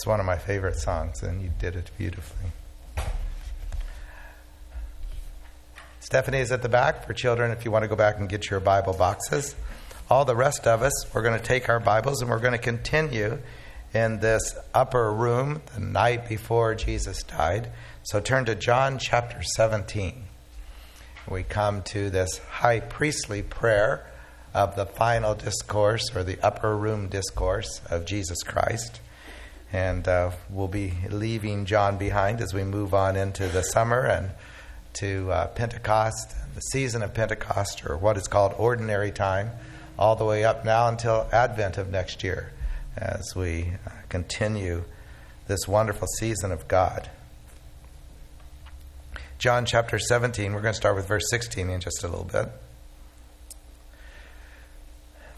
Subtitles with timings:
[0.00, 2.52] It's one of my favorite songs, and you did it beautifully.
[5.98, 8.48] Stephanie is at the back for children if you want to go back and get
[8.48, 9.54] your Bible boxes.
[10.08, 12.58] All the rest of us, we're going to take our Bibles and we're going to
[12.58, 13.40] continue
[13.92, 17.70] in this upper room the night before Jesus died.
[18.02, 20.14] So turn to John chapter 17.
[21.28, 24.10] We come to this high priestly prayer
[24.54, 28.98] of the final discourse or the upper room discourse of Jesus Christ.
[29.72, 34.30] And uh, we'll be leaving John behind as we move on into the summer and
[34.94, 39.50] to uh, Pentecost, the season of Pentecost, or what is called ordinary time,
[39.98, 42.52] all the way up now until Advent of next year
[42.96, 44.82] as we uh, continue
[45.46, 47.08] this wonderful season of God.
[49.38, 52.48] John chapter 17, we're going to start with verse 16 in just a little bit.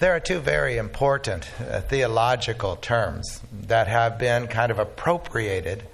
[0.03, 5.85] There are two very important uh, theological terms that have been kind of appropriated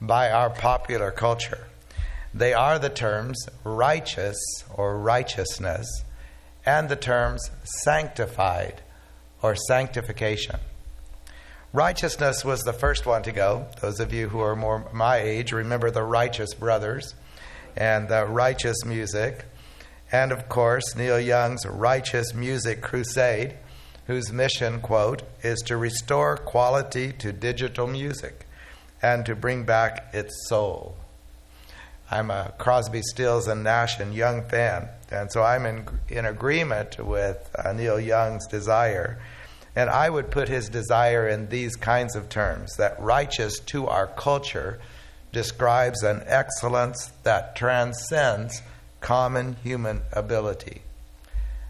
[0.00, 1.66] by our popular culture.
[2.32, 4.38] They are the terms righteous
[4.72, 5.86] or righteousness
[6.64, 7.50] and the terms
[7.84, 8.80] sanctified
[9.42, 10.56] or sanctification.
[11.74, 13.66] Righteousness was the first one to go.
[13.82, 17.14] Those of you who are more my age remember the Righteous Brothers
[17.76, 19.44] and the Righteous Music.
[20.12, 23.54] And of course, Neil Young's Righteous Music Crusade,
[24.06, 28.46] whose mission, quote, is to restore quality to digital music
[29.00, 30.96] and to bring back its soul.
[32.10, 36.98] I'm a Crosby, Stills, and Nash and Young fan, and so I'm in, in agreement
[36.98, 39.20] with uh, Neil Young's desire
[39.76, 44.06] and I would put his desire in these kinds of terms that righteous to our
[44.06, 44.80] culture
[45.32, 48.62] describes an excellence that transcends
[49.00, 50.82] common human ability.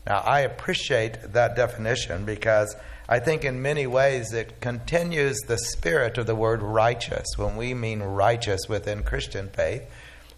[0.07, 2.75] Now, I appreciate that definition because
[3.09, 7.27] I think in many ways it continues the spirit of the word righteous.
[7.37, 9.83] When we mean righteous within Christian faith,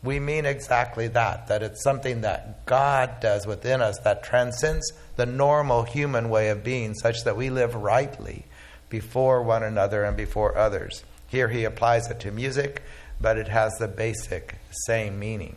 [0.02, 5.26] we mean exactly that, that it's something that God does within us that transcends the
[5.26, 8.44] normal human way of being, such that we live rightly
[8.88, 11.04] before one another and before others.
[11.28, 12.82] Here he applies it to music,
[13.20, 14.56] but it has the basic
[14.86, 15.56] same meaning.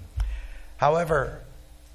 [0.77, 1.41] However,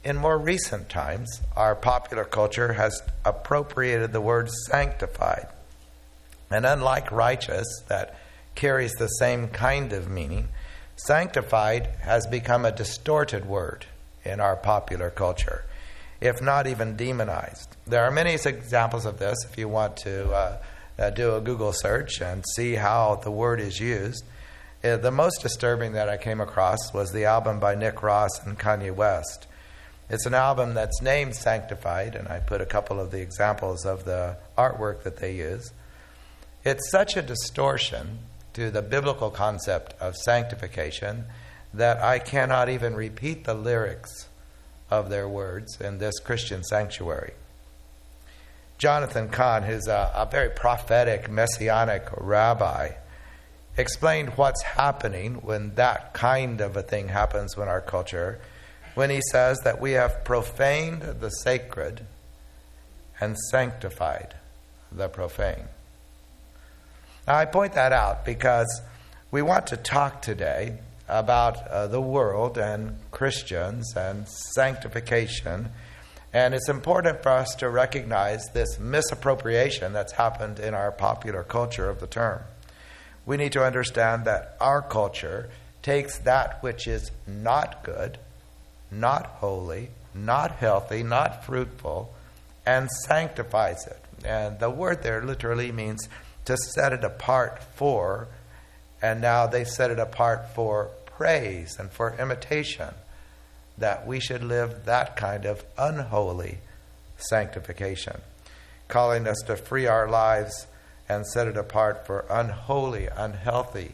[0.03, 5.49] in more recent times, our popular culture has appropriated the word sanctified.
[6.51, 8.17] And unlike righteous, that
[8.55, 10.49] carries the same kind of meaning,
[11.07, 13.87] Sanctified has become a distorted word
[14.23, 15.65] in our popular culture,
[16.21, 17.75] if not even demonized.
[17.87, 20.59] There are many examples of this if you want to uh,
[20.99, 24.25] uh, do a Google search and see how the word is used.
[24.83, 28.59] Uh, the most disturbing that I came across was the album by Rick Ross and
[28.59, 29.47] Kanye West.
[30.09, 34.07] It's an album that's named Sanctified, and I put a couple of the examples of
[34.07, 35.71] the artwork that they use.
[36.65, 38.21] It's such a distortion
[38.55, 41.27] to the biblical concept of sanctification
[41.75, 44.29] that I cannot even repeat the lyrics
[44.91, 47.35] of their words in this Christian sanctuary.
[48.79, 52.93] Jonathan Cahn, who's a, a very prophetic, messianic rabbi,
[53.77, 58.41] explained what's happening when that kind of a thing happens in our culture
[58.95, 62.05] when he says that we have profaned the sacred
[63.21, 64.35] and sanctified
[64.91, 65.65] the profane.
[67.27, 68.83] Now, I point that out because
[69.31, 75.71] we want to talk today about uh, the world and Christians and sanctification.
[76.33, 81.89] And it's important for us to recognize this misappropriation that's happened in our popular culture
[81.89, 82.41] of the term.
[83.31, 85.51] We need to understand that our culture
[85.83, 88.19] takes that which is not good,
[88.91, 92.13] not holy, not healthy, not fruitful,
[92.67, 94.05] and sanctifies it.
[94.25, 96.09] And the word there literally means
[96.47, 98.27] to set it apart for,
[99.01, 102.95] and now they set it apart for praise and for imitation,
[103.79, 106.59] that we should live that kind of unholy
[107.17, 108.23] sanctification,
[108.89, 110.67] calling us to free our lives
[111.11, 113.91] and set it apart for unholy, unhealthy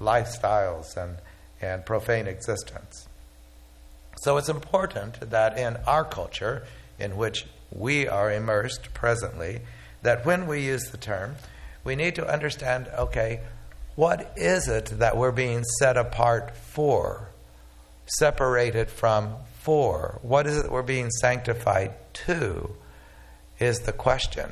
[0.00, 1.16] lifestyles and,
[1.62, 3.06] and profane existence.
[4.16, 6.64] So it's important that in our culture,
[6.98, 9.60] in which we are immersed presently,
[10.02, 11.36] that when we use the term,
[11.84, 13.42] we need to understand okay,
[13.94, 17.28] what is it that we're being set apart for?
[18.06, 20.18] Separated from for?
[20.22, 21.92] What is it we're being sanctified
[22.26, 22.70] to?
[23.60, 24.50] Is the question.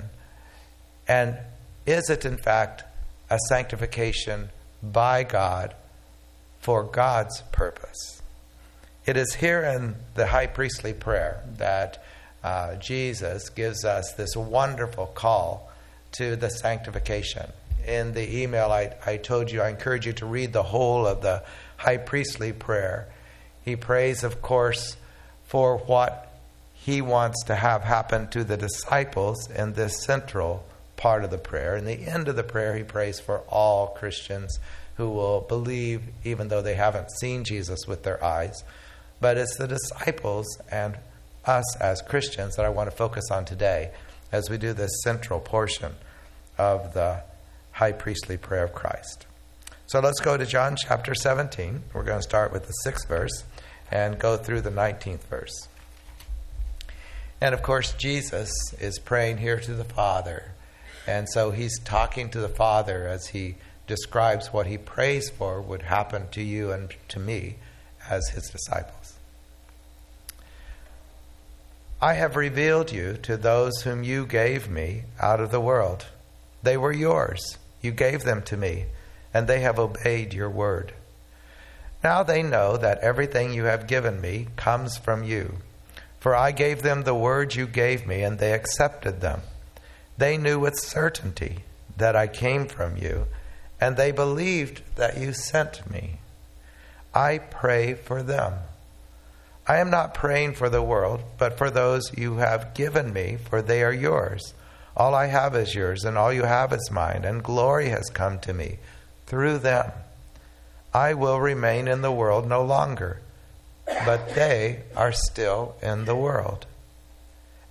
[1.09, 1.39] And
[1.87, 2.85] is it, in fact,
[3.31, 4.51] a sanctification
[4.83, 5.75] by God
[6.61, 8.23] for God's purpose?
[9.07, 12.03] It is here in the high priestly prayer that
[12.43, 15.71] uh, Jesus gives us this wonderful call
[16.13, 17.53] to the sanctification.
[17.87, 21.21] in the email I, I told you, I encourage you to read the whole of
[21.21, 21.43] the
[21.77, 23.09] high priestly prayer.
[23.63, 24.97] He prays, of course,
[25.45, 26.33] for what
[26.73, 30.65] he wants to have happen to the disciples in this central
[30.97, 31.77] part of the prayer.
[31.77, 34.59] In the end of the prayer, he prays for all Christians
[34.97, 38.63] who will believe even though they haven't seen Jesus with their eyes.
[39.21, 40.97] But it's the disciples and
[41.45, 43.91] us as Christians that I want to focus on today
[44.33, 45.95] as we do this central portion
[46.59, 47.23] of the
[47.73, 49.27] high priestly prayer of Christ.
[49.87, 51.83] So let's go to John chapter 17.
[51.93, 53.45] We're going to start with the sixth verse
[53.91, 55.69] and go through the 19th verse.
[57.41, 58.51] And of course, Jesus
[58.81, 60.54] is praying here to the Father.
[61.07, 63.57] And so he's talking to the Father as he
[63.87, 67.57] describes what he prays for would happen to you and to me
[68.09, 69.15] as his disciples.
[72.01, 76.07] I have revealed you to those whom you gave me out of the world.
[76.63, 77.59] They were yours.
[77.81, 78.87] You gave them to me,
[79.33, 80.93] and they have obeyed your word.
[82.03, 85.57] Now they know that everything you have given me comes from you.
[86.21, 89.41] For I gave them the words you gave me, and they accepted them.
[90.17, 91.65] They knew with certainty
[91.97, 93.27] that I came from you,
[93.81, 96.19] and they believed that you sent me.
[97.15, 98.55] I pray for them.
[99.67, 103.63] I am not praying for the world, but for those you have given me, for
[103.63, 104.53] they are yours.
[104.97, 108.39] All I have is yours, and all you have is mine, and glory has come
[108.41, 108.79] to me
[109.27, 109.91] through them.
[110.93, 113.21] I will remain in the world no longer,
[113.87, 116.67] but they are still in the world.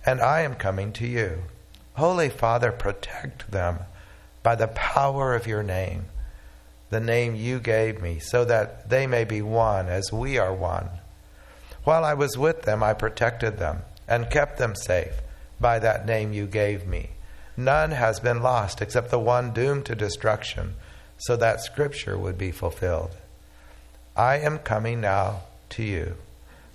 [0.04, 1.44] And I am coming to you.
[1.94, 3.78] Holy Father, protect them
[4.42, 6.06] by the power of your name,
[6.90, 10.88] the name you gave me, so that they may be one as we are one.
[11.84, 15.20] While I was with them, I protected them and kept them safe
[15.60, 17.10] by that name you gave me.
[17.56, 20.74] None has been lost except the one doomed to destruction,
[21.18, 23.16] so that Scripture would be fulfilled.
[24.16, 26.16] I am coming now to you,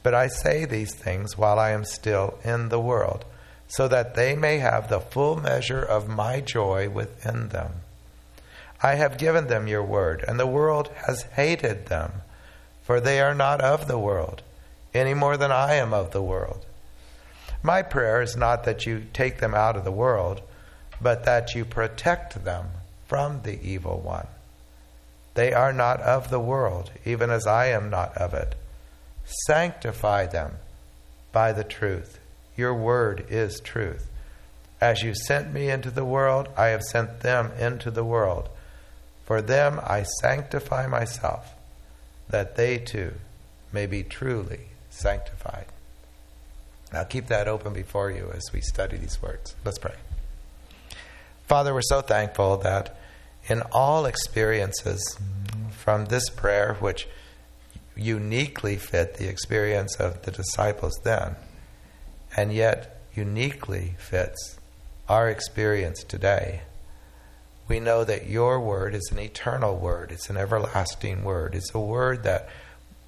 [0.01, 3.25] but I say these things while I am still in the world,
[3.69, 7.71] so that they may have the full measure of my joy within them.
[8.83, 12.23] I have given them your word, and the world has hated them,
[12.83, 14.41] for they are not of the world
[14.93, 16.65] any more than I am of the world.
[17.61, 20.41] My prayer is not that you take them out of the world,
[21.01, 22.67] but that you protect them
[23.05, 24.27] from the evil one.
[25.35, 28.55] They are not of the world, even as I am not of it.
[29.45, 30.55] Sanctify them
[31.31, 32.18] by the truth.
[32.59, 34.11] Your word is truth.
[34.81, 38.49] As you sent me into the world, I have sent them into the world.
[39.23, 41.53] For them I sanctify myself,
[42.29, 43.13] that they too
[43.71, 44.59] may be truly
[44.89, 45.67] sanctified.
[46.91, 49.55] Now keep that open before you as we study these words.
[49.63, 49.95] Let's pray.
[51.47, 52.97] Father, we're so thankful that
[53.47, 55.17] in all experiences
[55.71, 57.07] from this prayer, which
[57.95, 61.37] uniquely fit the experience of the disciples then,
[62.35, 64.57] and yet uniquely fits
[65.07, 66.61] our experience today,
[67.67, 71.79] we know that your word is an eternal word, it's an everlasting word, it's a
[71.79, 72.49] word that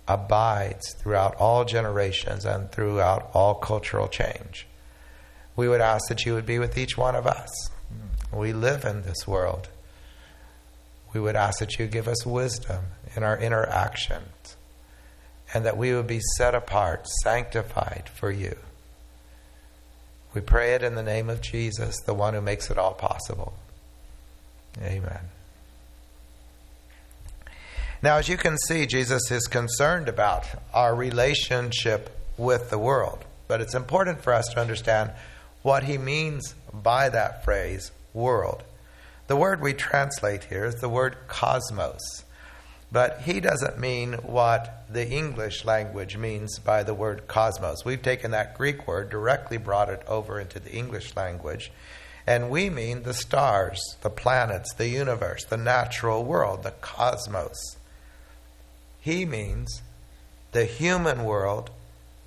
[0.08, 4.68] abides throughout all generations and throughout all cultural change.
[5.56, 7.50] We would ask that you would be with each one of us.
[8.34, 9.70] We live in this world.
[11.14, 12.86] We would ask that you give us wisdom
[13.16, 14.56] in our interactions
[15.54, 18.58] and that we would be set apart, sanctified for you.
[20.34, 23.54] We pray it in the name of Jesus, the one who makes it all possible.
[24.82, 25.20] Amen.
[28.02, 33.26] Now, as you can see, Jesus is concerned about our relationship with the world.
[33.48, 35.12] But it's important for us to understand
[35.62, 38.64] what he means by that phrase, world.
[39.28, 42.24] The word we translate here is the word cosmos.
[42.92, 47.86] But he doesn't mean what the English language means by the word cosmos.
[47.86, 51.72] We've taken that Greek word, directly brought it over into the English language,
[52.28, 57.78] and we mean the stars, the planets, the universe, the natural world, the cosmos.
[59.00, 59.82] He means
[60.52, 61.72] the human world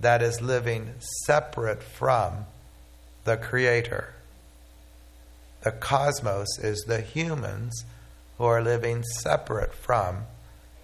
[0.01, 0.95] that is living
[1.27, 2.47] separate from
[3.25, 4.15] the Creator.
[5.63, 7.85] The cosmos is the humans
[8.39, 10.25] who are living separate from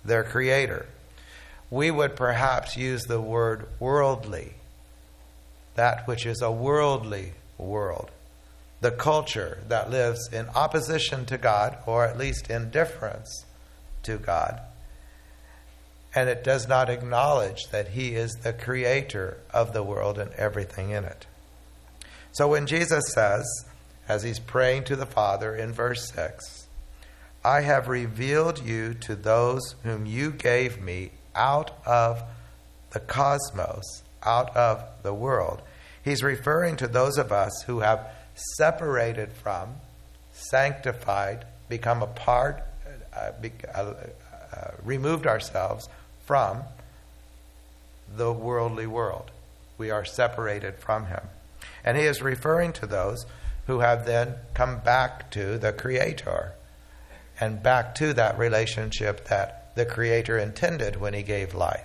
[0.05, 0.87] their Creator.
[1.71, 4.55] We would perhaps use the word worldly,
[5.75, 8.11] that which is a worldly world,
[8.81, 13.45] the culture that lives in opposition to God, or at least indifference
[14.03, 14.61] to God
[16.15, 20.91] and it does not acknowledge that He is the creator of the world and everything
[20.91, 21.27] in it.
[22.33, 23.47] So when Jesus says,
[24.09, 26.60] as He's praying to the Father in verse 6,
[27.45, 32.23] I have revealed you to those whom you gave me out of
[32.91, 35.63] the cosmos, out of the world.
[36.05, 38.07] He's referring to those of us who have
[38.57, 39.77] separated from,
[40.33, 42.63] sanctified, become a part,
[43.17, 43.95] uh, be, uh,
[44.53, 45.89] uh, removed ourselves
[46.27, 46.63] from
[48.15, 49.31] the worldly world.
[49.79, 51.23] We are separated from Him.
[51.85, 53.25] And He is referring to those
[53.67, 56.55] who have then come back to the Creator
[57.41, 61.85] and back to that relationship that the Creator intended when He gave life,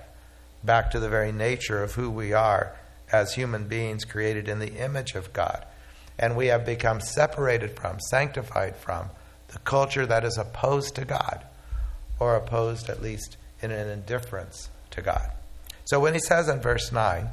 [0.64, 2.76] back to the very nature of who we are
[3.12, 5.66] as human beings created in the image of God.
[6.20, 9.10] And we have become separated from, sanctified from,
[9.50, 11.46] the culture that is opposed to God,
[12.20, 15.32] or opposed at least in an indifference to God.
[15.86, 17.30] So when he says in verse 9,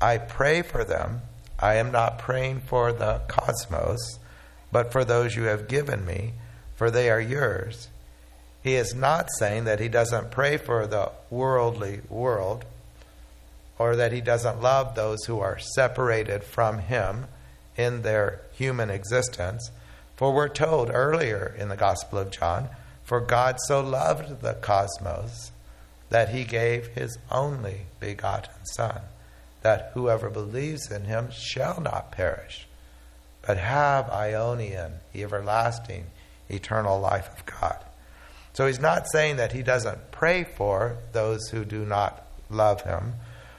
[0.00, 1.22] I pray for them,
[1.58, 4.18] I am not praying for the cosmos,
[4.70, 6.34] but for those you have given me
[6.84, 7.88] for they are yours.
[8.62, 12.66] He is not saying that he doesn't pray for the worldly world
[13.78, 17.24] or that he doesn't love those who are separated from him
[17.74, 19.70] in their human existence.
[20.16, 22.68] For we're told earlier in the Gospel of John,
[23.02, 25.52] for God so loved the cosmos
[26.10, 29.00] that he gave his only begotten Son,
[29.62, 32.66] that whoever believes in him shall not perish,
[33.40, 36.08] but have aionian, everlasting
[36.48, 37.84] eternal life of God.
[38.54, 43.14] So he's not saying that he doesn't pray for those who do not love him,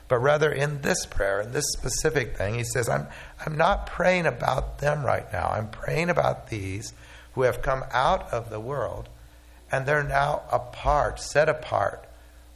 [0.08, 3.08] but rather in this prayer, in this specific thing, he says, I'm,
[3.46, 5.50] I'm not praying about them right now.
[5.50, 6.94] I'm praying about these
[7.34, 9.10] who have come out of the world
[9.72, 12.08] and they're now apart, set apart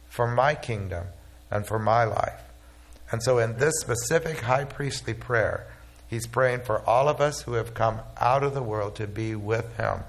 [0.08, 1.06] for my kingdom
[1.50, 2.40] and for my life.
[3.12, 5.66] And so in this specific high priestly prayer,
[6.06, 9.34] he's praying for all of us who have come out of the world to be
[9.34, 10.04] with him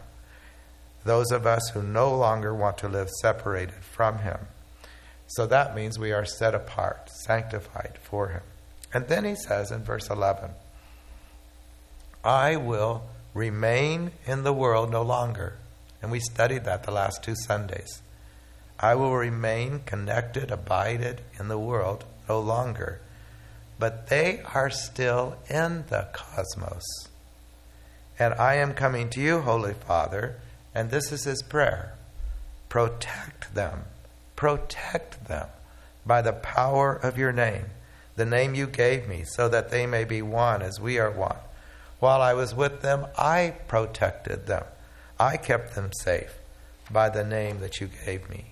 [1.04, 4.40] those of us who no longer want to live separated from Him.
[5.28, 8.42] So that means we are set apart, sanctified for Him.
[8.94, 10.52] And then He says in verse 11,
[12.24, 13.04] I will
[13.34, 15.58] remain in the world no longer.
[16.02, 18.02] And we studied that the last two Sundays.
[18.80, 23.00] I will remain connected, abided in the world no longer.
[23.80, 26.84] But they are still in the cosmos.
[28.20, 30.36] And I am coming to you, Holy Father
[30.74, 31.94] and this is his prayer
[32.70, 33.84] protect them,
[34.36, 35.48] protect them
[36.06, 37.66] by the power of your name,
[38.16, 41.38] the name you gave me, so that they may be one as we are one.
[42.00, 44.64] While I was with them, I protected them.
[45.20, 46.40] I kept them safe
[46.90, 48.46] by the name that you gave me.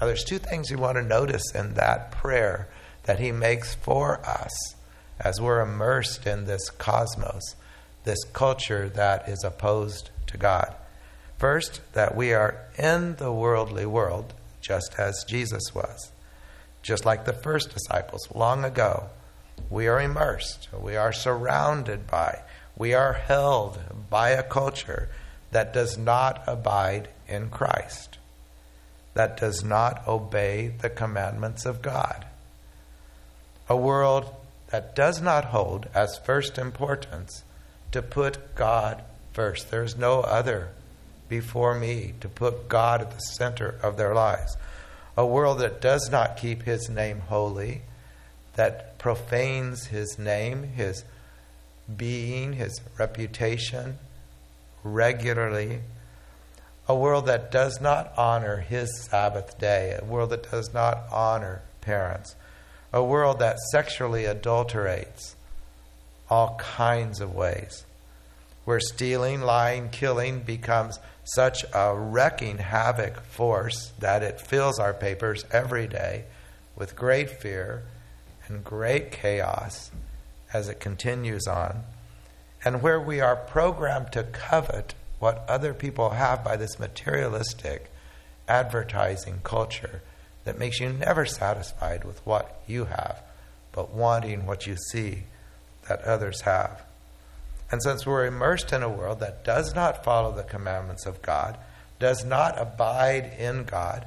[0.00, 2.68] Now, there's two things you want to notice in that prayer
[3.04, 4.74] that he makes for us
[5.18, 7.56] as we're immersed in this cosmos,
[8.04, 10.74] this culture that is opposed to God.
[11.42, 16.12] First, that we are in the worldly world, just as Jesus was.
[16.82, 19.06] Just like the first disciples long ago,
[19.68, 22.42] we are immersed, we are surrounded by,
[22.76, 25.08] we are held by a culture
[25.50, 28.18] that does not abide in Christ,
[29.14, 32.24] that does not obey the commandments of God.
[33.68, 34.32] A world
[34.70, 37.42] that does not hold as first importance
[37.90, 39.72] to put God first.
[39.72, 40.68] There's no other
[41.32, 44.54] before me, to put God at the center of their lives.
[45.16, 47.80] A world that does not keep His name holy,
[48.56, 51.04] that profanes His name, His
[51.96, 53.96] being, His reputation
[54.84, 55.80] regularly.
[56.86, 61.62] A world that does not honor His Sabbath day, a world that does not honor
[61.80, 62.34] parents,
[62.92, 65.34] a world that sexually adulterates
[66.28, 67.86] all kinds of ways,
[68.66, 75.44] where stealing, lying, killing becomes such a wrecking havoc force that it fills our papers
[75.52, 76.24] every day
[76.76, 77.82] with great fear
[78.48, 79.90] and great chaos
[80.52, 81.84] as it continues on,
[82.64, 87.90] and where we are programmed to covet what other people have by this materialistic
[88.48, 90.02] advertising culture
[90.44, 93.22] that makes you never satisfied with what you have,
[93.70, 95.22] but wanting what you see
[95.88, 96.82] that others have.
[97.72, 101.56] And since we're immersed in a world that does not follow the commandments of God,
[101.98, 104.06] does not abide in God,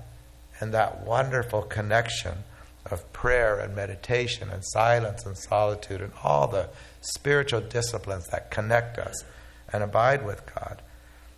[0.59, 2.43] and that wonderful connection
[2.85, 6.69] of prayer and meditation and silence and solitude and all the
[7.01, 9.23] spiritual disciplines that connect us
[9.73, 10.83] and abide with God,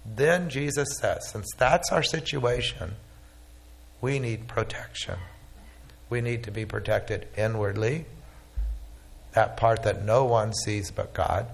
[0.05, 2.96] then Jesus says, since that's our situation,
[4.01, 5.15] we need protection.
[6.10, 8.05] We need to be protected inwardly,
[9.31, 11.48] that part that no one sees but God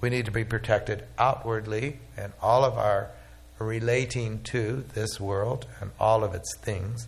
[0.00, 3.10] we need to be protected outwardly in all of our
[3.58, 7.06] relating to this world and all of its things,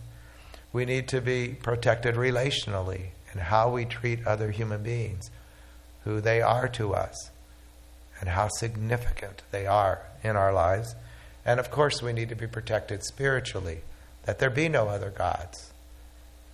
[0.71, 5.31] we need to be protected relationally in how we treat other human beings,
[6.03, 7.31] who they are to us,
[8.19, 10.95] and how significant they are in our lives.
[11.45, 13.81] And of course, we need to be protected spiritually,
[14.25, 15.71] that there be no other gods.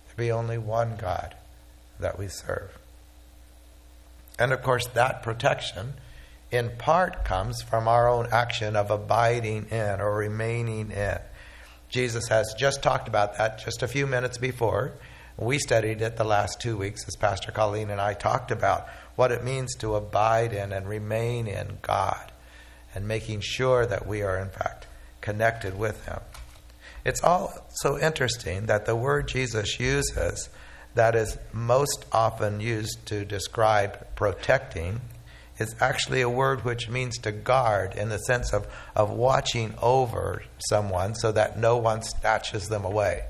[0.06, 1.34] There be only one God
[1.98, 2.78] that we serve.
[4.38, 5.94] And of course, that protection
[6.50, 11.18] in part comes from our own action of abiding in or remaining in.
[11.88, 14.92] Jesus has just talked about that just a few minutes before.
[15.36, 19.32] We studied it the last two weeks as Pastor Colleen and I talked about what
[19.32, 22.32] it means to abide in and remain in God
[22.94, 24.86] and making sure that we are, in fact,
[25.20, 26.20] connected with Him.
[27.04, 30.48] It's also interesting that the word Jesus uses
[30.94, 35.00] that is most often used to describe protecting
[35.60, 40.42] is actually a word which means to guard in the sense of, of watching over
[40.68, 43.24] someone so that no one snatches them away.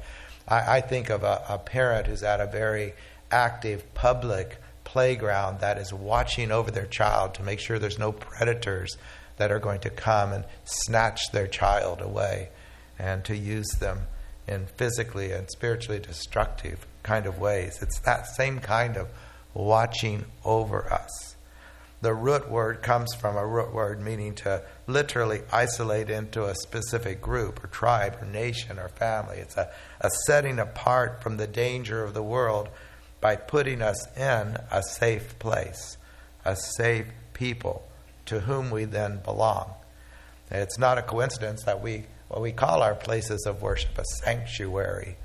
[0.48, 2.94] I, I think of a, a parent who's at a very
[3.30, 8.96] active public playground that is watching over their child to make sure there's no predators
[9.36, 12.48] that are going to come and snatch their child away
[12.98, 14.00] and to use them
[14.46, 17.78] in physically and spiritually destructive kind of ways.
[17.80, 19.08] It's that same kind of
[19.54, 21.29] watching over us.
[22.02, 27.20] The root word comes from a root word meaning to literally isolate into a specific
[27.20, 29.36] group or tribe or nation or family.
[29.36, 32.70] It's a, a setting apart from the danger of the world
[33.20, 35.98] by putting us in a safe place,
[36.44, 37.86] a safe people
[38.26, 39.74] to whom we then belong.
[40.50, 45.16] It's not a coincidence that we what we call our places of worship a sanctuary,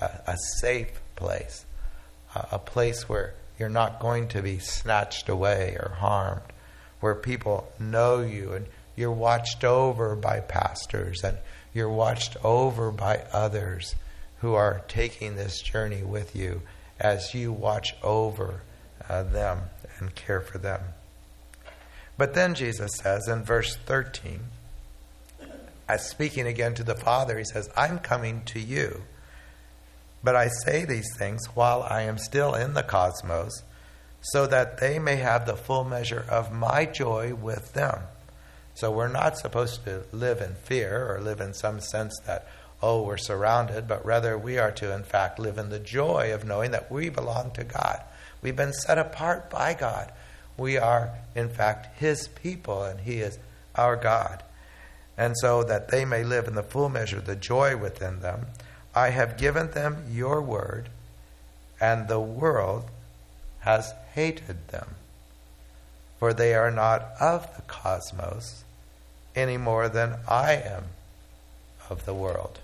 [0.00, 1.64] a, a safe place,
[2.34, 6.40] a, a place where you're not going to be snatched away or harmed,
[7.00, 11.36] where people know you and you're watched over by pastors and
[11.74, 13.94] you're watched over by others
[14.40, 16.62] who are taking this journey with you
[16.98, 18.62] as you watch over
[19.10, 19.60] uh, them
[19.98, 20.80] and care for them.
[22.16, 24.40] But then Jesus says in verse 13,
[25.86, 29.02] as speaking again to the Father, he says, I'm coming to you.
[30.22, 33.62] But I say these things while I am still in the cosmos,
[34.20, 38.00] so that they may have the full measure of my joy with them.
[38.74, 42.46] So we're not supposed to live in fear or live in some sense that,
[42.82, 46.44] oh, we're surrounded, but rather we are to, in fact, live in the joy of
[46.44, 48.02] knowing that we belong to God.
[48.42, 50.12] We've been set apart by God.
[50.56, 53.38] We are, in fact, His people, and He is
[53.74, 54.42] our God.
[55.16, 58.46] And so that they may live in the full measure of the joy within them.
[58.94, 60.88] I have given them your word,
[61.80, 62.84] and the world
[63.60, 64.94] has hated them,
[66.18, 68.64] for they are not of the cosmos
[69.34, 70.84] any more than I am
[71.88, 72.58] of the world.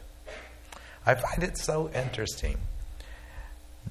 [1.05, 2.59] I find it so interesting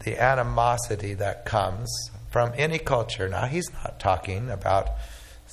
[0.04, 1.90] the animosity that comes
[2.30, 3.30] from any culture.
[3.30, 4.90] Now, he's not talking about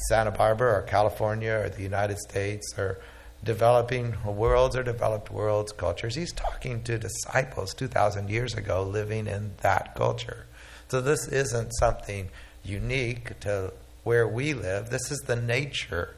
[0.09, 2.99] Santa Barbara or California or the United States or
[3.45, 6.15] developing worlds or developed worlds cultures.
[6.15, 10.47] He's talking to disciples 2,000 years ago living in that culture.
[10.89, 12.29] So this isn't something
[12.65, 13.73] unique to
[14.05, 14.91] where we live.
[14.91, 16.15] This is the nature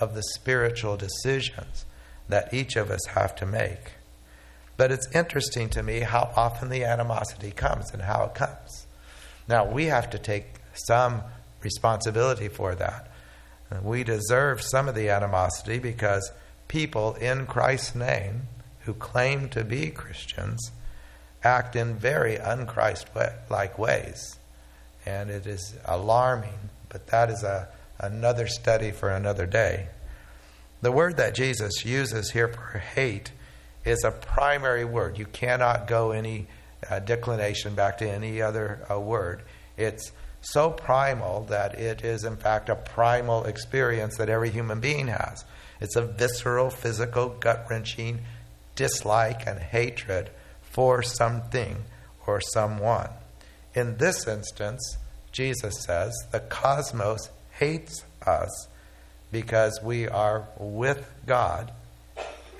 [0.00, 1.84] of the spiritual decisions
[2.28, 3.92] that each of us have to make.
[4.76, 8.86] But it's interesting to me how often the animosity comes and how it comes.
[9.46, 11.22] Now, we have to take some
[11.62, 13.10] responsibility for that.
[13.82, 16.32] We deserve some of the animosity because
[16.70, 18.42] people in Christ's name
[18.82, 20.70] who claim to be Christians
[21.42, 23.06] act in very unchrist
[23.50, 24.38] like ways.
[25.04, 29.88] And it is alarming, but that is a, another study for another day.
[30.80, 33.32] The word that Jesus uses here for hate
[33.84, 35.18] is a primary word.
[35.18, 36.46] You cannot go any
[36.88, 39.42] uh, declination back to any other uh, word.
[39.76, 45.08] It's so primal that it is, in fact, a primal experience that every human being
[45.08, 45.44] has.
[45.80, 48.20] It's a visceral, physical, gut wrenching
[48.76, 50.30] dislike and hatred
[50.62, 51.84] for something
[52.26, 53.10] or someone.
[53.74, 54.96] In this instance,
[55.32, 58.68] Jesus says the cosmos hates us
[59.30, 61.72] because we are with God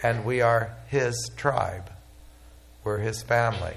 [0.03, 1.91] and we are His tribe.
[2.85, 3.77] We're His family.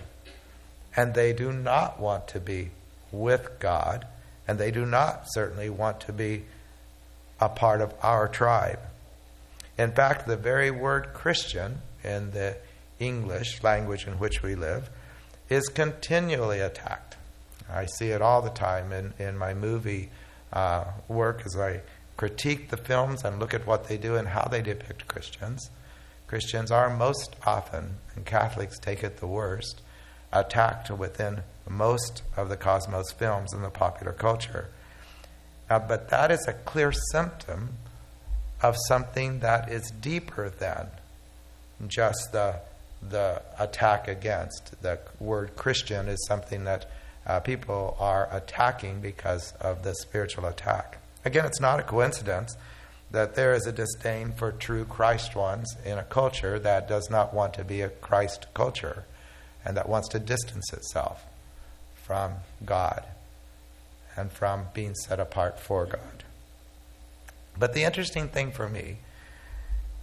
[0.96, 2.72] And they do not want to be
[3.12, 4.06] with God,
[4.48, 6.44] and they do not certainly want to be
[7.40, 8.80] a part of our tribe.
[9.78, 12.58] In fact, the very word Christian in the
[13.00, 14.90] English language in which we live
[15.50, 17.18] is continually attacked.
[17.70, 20.10] I see it all the time in, in my movie
[20.52, 21.82] uh, work as I
[22.18, 25.70] critique the films and look at what they do and how they depict Christians,
[26.28, 29.82] Christians are most often, and Catholics take it the worst,
[30.32, 34.70] attacked within most of the cosmos films in the popular culture.
[35.70, 37.78] Uh, but that is a clear symptom
[38.64, 40.88] of something that is deeper than
[41.88, 42.56] just the,
[43.08, 44.82] the attack against.
[44.82, 46.90] The word Christian is something that
[47.28, 50.98] uh, people are attacking because of the spiritual attack.
[51.26, 52.56] Again, it's not a coincidence
[53.12, 57.34] that there is a disdain for true Christ ones in a culture that does not
[57.34, 59.04] want to be a Christ culture
[59.64, 61.24] and that wants to distance itself
[61.96, 62.34] from
[62.66, 63.04] God
[64.16, 66.23] and from being set apart for God.
[67.58, 68.98] But the interesting thing for me,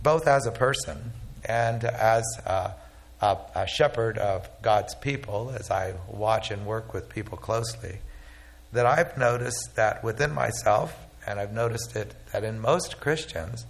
[0.03, 1.13] both as a person
[1.45, 2.75] and as a,
[3.21, 7.99] a, a shepherd of God's people, as I watch and work with people closely,
[8.73, 13.67] that I've noticed that within myself, and I've noticed it that in most Christians,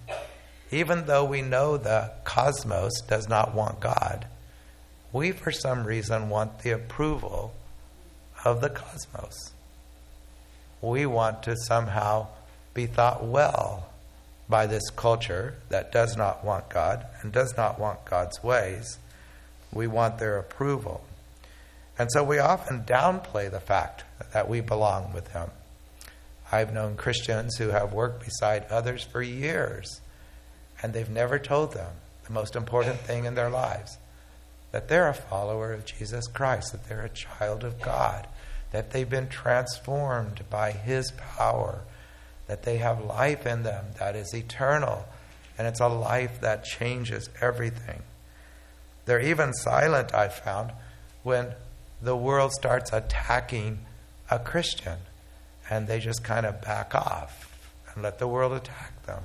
[0.71, 4.27] even though we know the cosmos does not want God,
[5.12, 7.55] we for some reason want the approval
[8.45, 9.53] of the cosmos.
[10.81, 12.29] We want to somehow
[12.74, 13.90] be thought well
[14.48, 18.98] by this culture that does not want God and does not want God's ways.
[19.72, 21.04] We want their approval.
[21.98, 25.50] And so we often downplay the fact that we belong with Him.
[26.50, 30.00] I've known Christians who have worked beside others for years,
[30.83, 31.92] and they've never told them
[32.26, 33.98] the most important thing in their lives
[34.72, 38.28] that they're a follower of Jesus Christ, that they're a child of God,
[38.70, 41.80] that they've been transformed by His power,
[42.50, 45.06] that they have life in them that is eternal,
[45.56, 48.02] and it's a life that changes everything.
[49.04, 50.72] They're even silent, I found,
[51.22, 51.52] when
[52.02, 53.78] the world starts attacking
[54.32, 54.98] a Christian,
[55.70, 57.56] and they just kind of back off
[57.94, 59.22] and let the world attack them.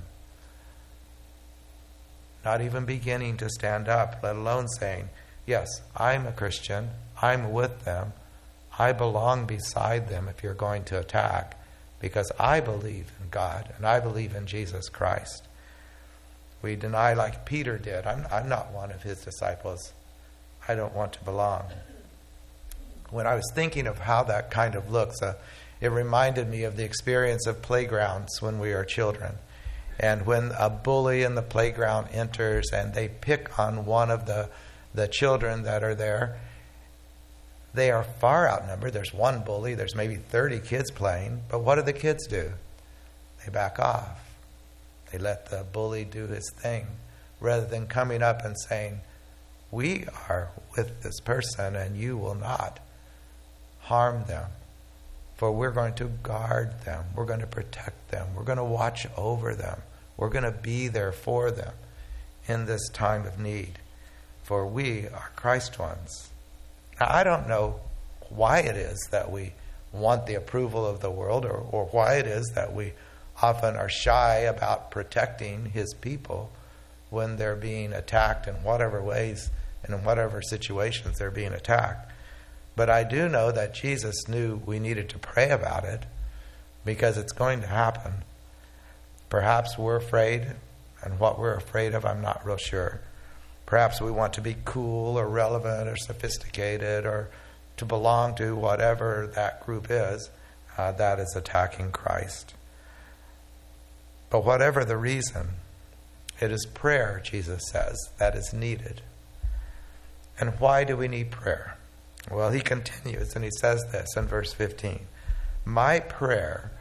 [2.46, 5.10] Not even beginning to stand up, let alone saying,
[5.48, 6.92] Yes, I'm a Christian,
[7.24, 8.14] I'm with them,
[8.78, 11.58] I belong beside them if you're going to attack,
[12.00, 15.48] because I believe in God and I believe in Jesus Christ.
[16.62, 18.06] We deny like Peter did.
[18.08, 19.94] I'm, I'm not one of his disciples.
[20.68, 21.66] I don't want to belong.
[23.12, 25.36] When I was thinking of how that kind of looks, uh,
[25.80, 29.36] it reminded me of the experience of playgrounds when we are children.
[30.00, 34.50] And when a bully in the playground enters and they pick on one of the,
[34.94, 36.40] the children that are there,
[37.76, 38.94] they are far outnumbered.
[38.94, 42.52] There's one bully, there's maybe 30 kids playing, but what do the kids do?
[43.44, 44.20] They back off.
[45.12, 46.88] They let the bully do his thing
[47.40, 49.02] rather than coming up and saying,
[49.72, 52.80] We are with this person and you will not
[53.82, 54.50] harm them.
[55.36, 59.06] For we're going to guard them, we're going to protect them, we're going to watch
[59.18, 59.82] over them,
[60.16, 61.74] we're going to be there for them
[62.48, 63.80] in this time of need.
[64.44, 66.30] For we are Christ ones.
[67.00, 67.80] Now, I don't know
[68.30, 69.54] why it is that we
[69.92, 72.94] want the approval of the world or, or why it is that we
[73.42, 76.52] often are shy about protecting his people
[77.10, 79.50] when they're being attacked in whatever ways
[79.84, 82.12] and in whatever situations they're being attacked.
[82.76, 86.04] But I do know that Jesus knew we needed to pray about it
[86.84, 88.24] because it's going to happen.
[89.30, 90.48] Perhaps we're afraid,
[91.02, 93.02] and what we're afraid of, I'm not real sure.
[93.66, 97.30] Perhaps we want to be cool or relevant or sophisticated or
[97.78, 100.30] to belong to whatever that group is
[100.78, 102.54] uh, that is attacking Christ.
[104.30, 105.50] But whatever the reason,
[106.40, 109.02] it is prayer, Jesus says, that is needed.
[110.40, 111.78] And why do we need prayer?
[112.30, 115.00] Well, he continues and he says this in verse 15
[115.64, 116.72] My prayer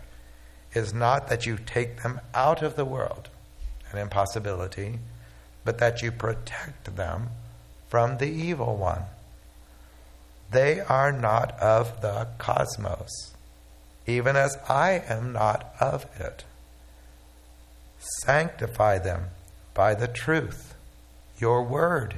[0.73, 3.29] is not that you take them out of the world,
[3.92, 4.99] an impossibility
[5.64, 7.29] but that you protect them
[7.88, 9.03] from the evil one.
[10.50, 13.33] They are not of the cosmos,
[14.07, 16.44] even as I am not of it.
[18.24, 19.27] Sanctify them
[19.72, 20.74] by the truth.
[21.38, 22.16] Your word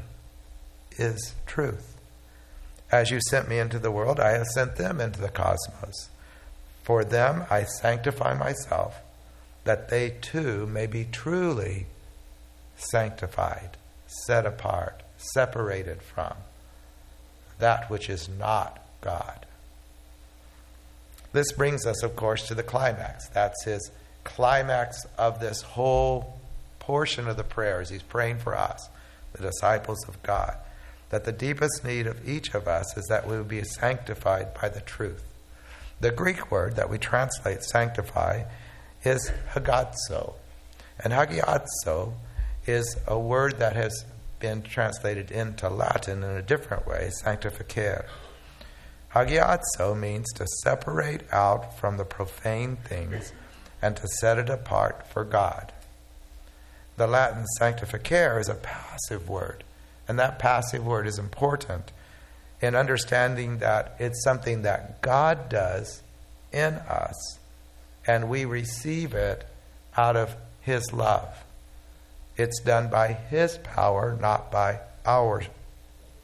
[0.98, 1.96] is truth.
[2.90, 6.10] As you sent me into the world, I have sent them into the cosmos.
[6.82, 9.00] For them I sanctify myself,
[9.64, 11.86] that they too may be truly
[12.76, 16.34] sanctified, set apart, separated from
[17.58, 19.46] that which is not God.
[21.32, 23.28] This brings us, of course, to the climax.
[23.28, 23.90] That's his
[24.24, 26.38] climax of this whole
[26.78, 27.90] portion of the prayers.
[27.90, 28.88] He's praying for us,
[29.32, 30.56] the disciples of God,
[31.10, 34.68] that the deepest need of each of us is that we will be sanctified by
[34.68, 35.24] the truth.
[36.00, 38.44] The Greek word that we translate sanctify
[39.04, 40.34] is hagiadzo.
[41.02, 42.12] And hagiadzo
[42.66, 44.04] is a word that has
[44.40, 48.06] been translated into Latin in a different way, sanctificare.
[49.14, 53.32] Hagiadzo means to separate out from the profane things
[53.80, 55.72] and to set it apart for God.
[56.96, 59.64] The Latin sanctificare is a passive word,
[60.08, 61.92] and that passive word is important
[62.60, 66.02] in understanding that it's something that God does
[66.52, 67.38] in us,
[68.06, 69.46] and we receive it
[69.96, 71.45] out of His love.
[72.36, 75.42] It's done by His power, not by our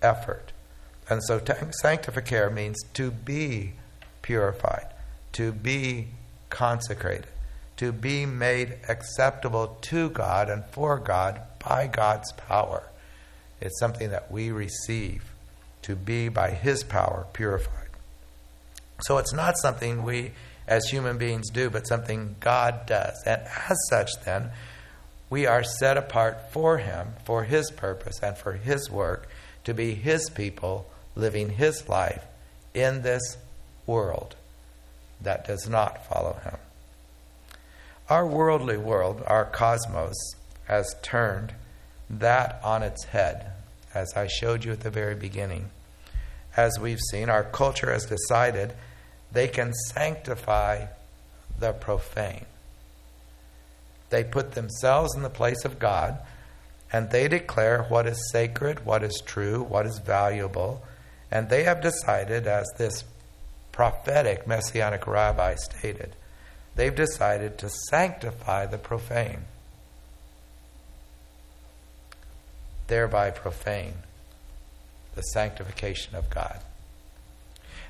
[0.03, 0.53] effort.
[1.09, 3.73] And so sanctificare means to be
[4.23, 4.87] purified,
[5.33, 6.09] to be
[6.51, 7.27] consecrated,
[7.77, 12.89] to be made acceptable to God and for God by God's power.
[13.61, 15.33] It's something that we receive
[15.83, 17.89] to be by His power purified.
[19.03, 20.33] So it's not something we
[20.67, 23.21] as human beings do, but something God does.
[23.27, 24.51] And as such, then,
[25.33, 29.27] we are set apart for Him, for His purpose, and for His work,
[29.65, 32.23] to be His people living His life
[32.75, 33.39] in this
[33.87, 34.37] world
[35.23, 36.59] that does not follow Him.
[38.11, 41.55] Our worldly world, our cosmos, has turned
[42.11, 43.53] that on its head,
[43.95, 45.71] as I showed you at the very beginning.
[46.59, 48.75] As we've seen, our culture has decided
[49.33, 50.89] they can sanctify
[51.59, 52.45] the profane.
[54.13, 56.19] They put themselves in the place of God
[56.93, 60.83] and they declare what is sacred, what is true, what is valuable.
[61.31, 63.05] And they have decided, as this
[63.73, 66.15] prophetic messianic rabbi stated,
[66.77, 69.45] they've decided to sanctify the profane,
[72.89, 73.95] thereby profane
[75.15, 76.61] the sanctification of God.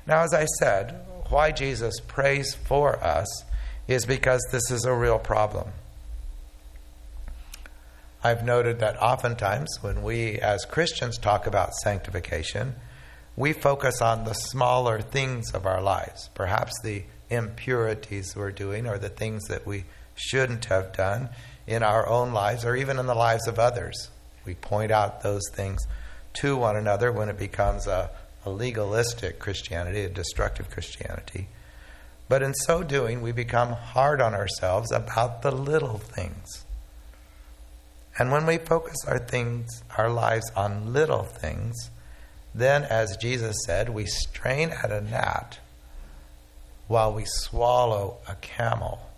[0.07, 3.27] Now, as I said, why Jesus prays for us
[3.89, 5.67] is because this is a real problem.
[8.25, 12.75] I've noted that oftentimes when we as Christians talk about sanctification,
[13.35, 18.97] we focus on the smaller things of our lives, perhaps the impurities we're doing or
[18.97, 19.83] the things that we
[20.15, 21.29] shouldn't have done
[21.67, 24.09] in our own lives or even in the lives of others.
[24.45, 25.85] We point out those things
[26.35, 28.09] to one another when it becomes a,
[28.45, 31.49] a legalistic Christianity, a destructive Christianity.
[32.29, 36.63] But in so doing, we become hard on ourselves about the little things.
[38.17, 41.89] And when we focus our things, our lives on little things,
[42.53, 45.59] then, as Jesus said, we strain at a gnat
[46.87, 49.09] while we swallow a camel.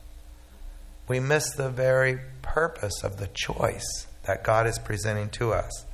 [1.08, 5.86] We miss the very purpose of the choice that God is presenting to us.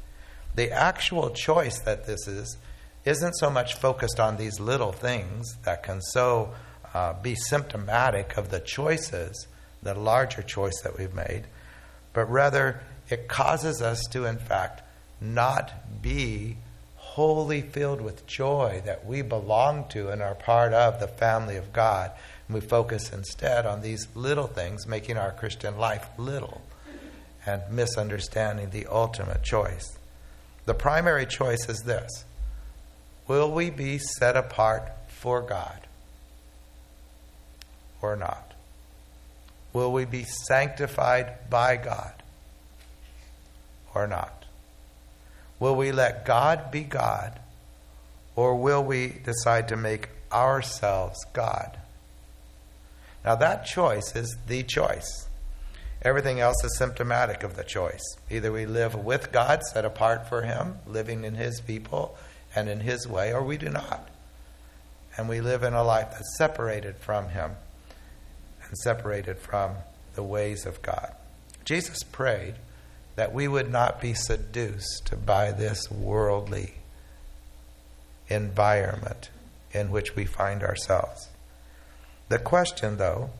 [0.56, 2.58] The actual choice that this is
[3.04, 6.54] isn't so much focused on these little things that can so
[6.94, 9.48] uh, be symptomatic of the choices,
[9.82, 11.46] the larger choice that we've made,
[12.14, 12.82] but rather
[13.12, 14.82] it causes us to, in fact,
[15.20, 16.58] not be
[16.96, 21.74] wholly filled with joy that we belong to and are part of the family of
[21.74, 22.12] God.
[22.48, 26.62] And we focus instead on these little things, making our Christian life little
[27.46, 29.98] and misunderstanding the ultimate choice.
[30.66, 32.26] The primary choice is this
[33.28, 35.88] Will we be set apart for God
[38.02, 38.54] or not?
[39.74, 42.21] Will we be sanctified by God
[43.94, 44.46] or not?
[45.60, 47.40] Will we let God be God
[48.36, 51.78] or will we decide to make ourselves God?
[53.24, 55.28] Now, that choice is the choice.
[56.02, 58.02] Everything else is symptomatic of the choice.
[58.32, 62.18] Either we live with God, set apart for Him, living in His people
[62.56, 64.10] and in His way, or we do not.
[65.16, 67.52] And we live in a life that's separated from Him
[68.68, 69.76] and separated from
[70.16, 71.14] the ways of God.
[71.66, 72.56] Jesus prayed
[73.16, 76.76] that we would not be seduced by this worldly
[78.30, 79.30] environment
[79.74, 81.30] in which we find ourselves.
[82.30, 83.32] The question, though,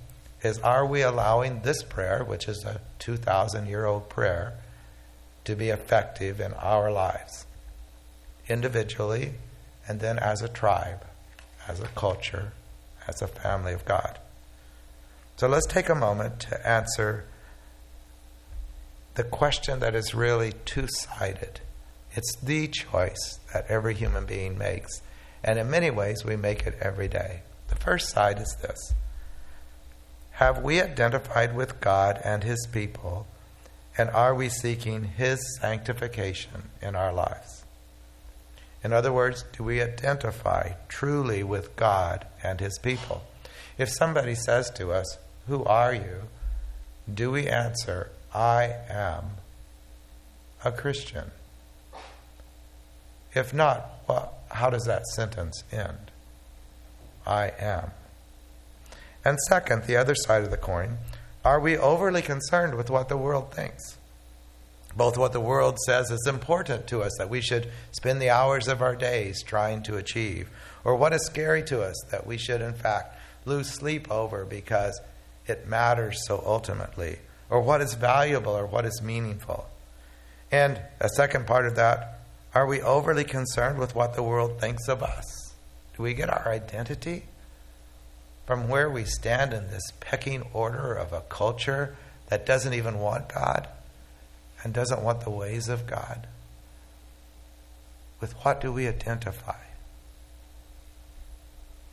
[0.44, 4.54] is are we allowing this prayer, which is a 2,000 year old prayer,
[5.46, 7.46] to be effective in our lives,
[8.48, 9.34] individually,
[9.88, 11.06] and then as a tribe,
[11.68, 12.54] as a culture,
[13.08, 14.20] as a family of God?
[15.38, 17.26] So let's take a moment to answer
[19.16, 21.60] the question that is really two sided.
[22.14, 25.02] It's the choice that every human being makes.
[25.44, 27.42] And in many ways, we make it every day.
[27.68, 28.94] The first side is this
[30.32, 33.28] Have we identified with God and His people,
[33.98, 37.64] and are we seeking His sanctification in our lives?
[38.84, 43.24] In other words, do we identify truly with God and His people?
[43.78, 46.24] If somebody says to us, Who are you?
[47.12, 49.26] Do we answer, I am
[50.64, 51.32] a Christian?
[53.34, 56.12] If not, well, how does that sentence end?
[57.26, 57.92] I am.
[59.24, 60.98] And second, the other side of the coin,
[61.44, 63.98] are we overly concerned with what the world thinks?
[64.96, 68.68] Both what the world says is important to us that we should spend the hours
[68.68, 70.50] of our days trying to achieve,
[70.84, 75.00] or what is scary to us that we should, in fact, lose sleep over because
[75.48, 77.20] it matters so ultimately,
[77.52, 79.68] or what is valuable or what is meaningful.
[80.52, 82.22] And a second part of that,
[82.56, 85.54] are we overly concerned with what the world thinks of us?
[85.96, 87.26] Do we get our identity
[88.46, 91.96] from where we stand in this pecking order of a culture
[92.30, 93.68] that doesn't even want God
[94.64, 96.28] and doesn't want the ways of God?
[98.22, 99.60] With what do we identify?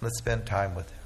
[0.00, 0.97] Let's spend time with Him.